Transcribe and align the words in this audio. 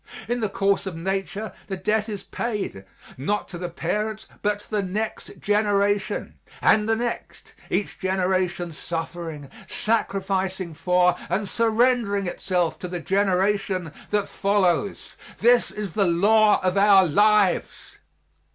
In 0.27 0.39
the 0.39 0.49
course 0.49 0.87
of 0.87 0.95
nature 0.95 1.53
the 1.67 1.77
debt 1.77 2.09
is 2.09 2.23
paid, 2.23 2.85
not 3.19 3.47
to 3.49 3.59
the 3.59 3.69
parent, 3.69 4.25
but 4.41 4.61
to 4.61 4.69
the 4.71 4.81
next 4.81 5.39
generation, 5.39 6.39
and 6.59 6.89
the 6.89 6.95
next 6.95 7.53
each 7.69 7.99
generation 7.99 8.71
suffering, 8.71 9.47
sacrificing 9.67 10.73
for 10.73 11.15
and 11.29 11.47
surrendering 11.47 12.25
itself 12.25 12.79
to 12.79 12.87
the 12.87 12.99
generation 12.99 13.91
that 14.09 14.27
follows. 14.27 15.17
This 15.37 15.69
is 15.69 15.93
the 15.93 16.07
law 16.07 16.59
of 16.63 16.77
our 16.79 17.05
lives. 17.05 17.97